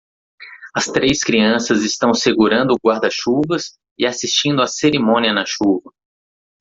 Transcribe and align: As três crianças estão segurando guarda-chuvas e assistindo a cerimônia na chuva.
As 0.75 0.85
três 0.87 1.21
crianças 1.23 1.83
estão 1.83 2.11
segurando 2.11 2.73
guarda-chuvas 2.83 3.77
e 3.99 4.03
assistindo 4.03 4.63
a 4.63 4.65
cerimônia 4.67 5.31
na 5.31 5.45
chuva. 5.45 5.91